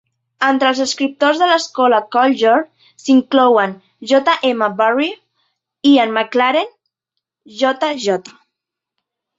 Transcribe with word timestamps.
Entre 0.45 0.67
els 0.69 0.79
escriptors 0.85 1.41
de 1.41 1.49
l'escola 1.49 1.99
Kailyard 2.15 2.89
s'inclouen 3.03 3.77
J. 4.13 4.35
M. 4.53 4.73
Barrie, 4.81 5.15
Ian 5.95 6.19
Maclaren, 6.19 6.77
J. 7.63 7.79
J. 8.09 8.39